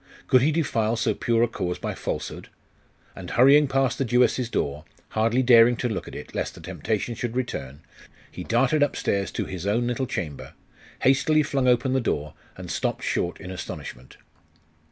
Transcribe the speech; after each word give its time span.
Could 0.25 0.41
he 0.41 0.51
defile 0.51 0.95
so 0.95 1.13
pure 1.13 1.43
a 1.43 1.47
cause 1.47 1.77
by 1.77 1.93
falsehood? 1.93 2.49
And 3.15 3.29
hurrying 3.29 3.67
past 3.67 3.99
the 3.99 4.03
Jewess's 4.03 4.49
door, 4.49 4.83
hardly 5.09 5.43
daring 5.43 5.75
to 5.75 5.87
look 5.87 6.07
at 6.07 6.15
it, 6.15 6.33
lest 6.33 6.55
the 6.55 6.59
temptation 6.59 7.13
should 7.13 7.35
return, 7.35 7.81
he 8.31 8.43
darted 8.43 8.81
upstairs 8.81 9.29
to 9.33 9.45
his 9.45 9.67
own 9.67 9.85
little 9.85 10.07
chamber, 10.07 10.53
hastily 11.03 11.43
flung 11.43 11.67
open 11.67 11.93
the 11.93 12.01
door, 12.01 12.33
and 12.57 12.71
stopped 12.71 13.03
short 13.03 13.39
in 13.39 13.51
astonishment. 13.51 14.17